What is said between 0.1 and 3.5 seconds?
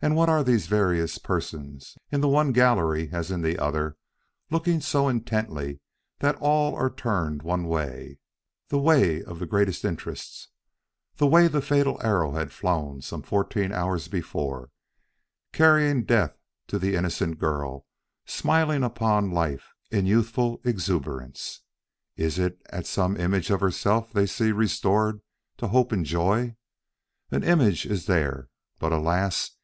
what are these various persons, in the one gallery as in